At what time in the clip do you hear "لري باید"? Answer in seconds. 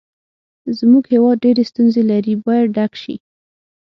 2.11-2.67